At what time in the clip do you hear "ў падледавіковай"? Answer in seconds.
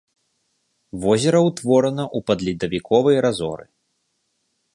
2.15-3.15